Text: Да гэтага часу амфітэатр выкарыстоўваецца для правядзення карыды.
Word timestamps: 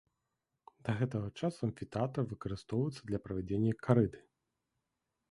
Да 0.87 0.91
гэтага 1.01 1.27
часу 1.39 1.59
амфітэатр 1.67 2.19
выкарыстоўваецца 2.31 3.01
для 3.11 3.19
правядзення 3.27 3.75
карыды. 3.89 4.19